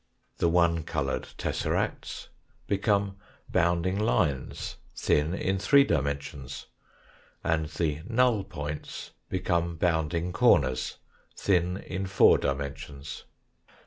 [0.39, 2.29] The one coloured tesseracts
[2.65, 3.17] become
[3.51, 6.65] bounding lines, thin in three dimensions,
[7.43, 10.97] and the null points become bounding corners,
[11.37, 13.25] thin in four dimensions.